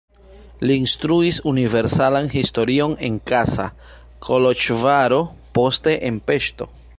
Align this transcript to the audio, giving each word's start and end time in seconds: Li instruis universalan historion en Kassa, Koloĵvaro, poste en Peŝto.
Li 0.69 0.75
instruis 0.83 1.37
universalan 1.51 2.29
historion 2.35 2.95
en 3.09 3.19
Kassa, 3.33 3.67
Koloĵvaro, 4.29 5.21
poste 5.59 5.95
en 6.11 6.19
Peŝto. 6.31 6.71